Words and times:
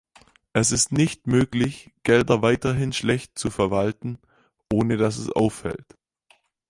Es 0.53 0.71
ist 0.71 0.91
nicht 0.91 1.27
möglich, 1.27 1.91
Gelder 2.01 2.41
weiterhin 2.41 2.91
schlecht 2.91 3.37
zu 3.37 3.51
verwalten, 3.51 4.17
ohne 4.73 4.97
dass 4.97 5.17
es 5.17 5.29
auffällt. 5.31 5.95